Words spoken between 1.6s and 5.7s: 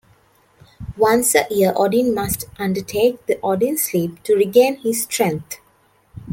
Odin must undertake the Odinsleep to regain his strength.